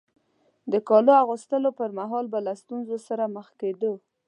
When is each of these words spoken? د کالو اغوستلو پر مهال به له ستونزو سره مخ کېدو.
د 0.71 0.73
کالو 0.87 1.11
اغوستلو 1.23 1.69
پر 1.79 1.89
مهال 1.99 2.25
به 2.31 2.39
له 2.45 2.53
ستونزو 2.61 2.97
سره 3.07 3.23
مخ 3.35 3.47
کېدو. 3.61 3.93